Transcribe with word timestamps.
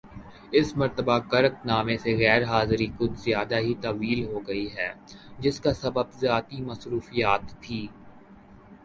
اس 0.57 0.69
مرتبہ 0.77 1.17
کرک 1.31 1.55
نامہ 1.65 1.95
سے 2.03 2.11
غیر 2.17 2.43
حاضری 2.51 2.87
کچھ 2.97 3.19
زیادہ 3.25 3.57
ہی 3.65 3.73
طویل 3.81 4.21
ہوگئی 4.31 4.65
ہے 4.75 4.89
جس 5.39 5.59
کا 5.63 5.73
سبب 5.73 6.07
ذاتی 6.21 6.61
مصروفیت 6.61 7.43
تھی 7.61 7.81